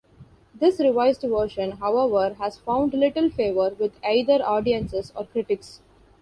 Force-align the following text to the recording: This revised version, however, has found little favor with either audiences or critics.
This 0.59 0.79
revised 0.79 1.21
version, 1.21 1.73
however, 1.73 2.33
has 2.39 2.57
found 2.57 2.95
little 2.95 3.29
favor 3.29 3.75
with 3.77 3.99
either 4.03 4.41
audiences 4.43 5.13
or 5.15 5.25
critics. 5.27 5.79